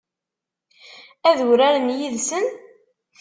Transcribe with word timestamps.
Ad 1.29 1.39
uraren 1.49 1.89
yid-sen? 1.97 2.45